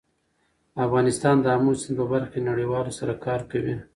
افغانستان 0.85 1.35
د 1.41 1.45
آمو 1.55 1.71
سیند 1.81 1.97
په 1.99 2.05
برخه 2.11 2.29
کې 2.33 2.47
نړیوالو 2.49 2.91
سره 2.99 3.13
کار 3.25 3.41
کوي. 3.51 3.75